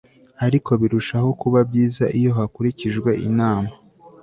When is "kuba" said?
1.41-1.59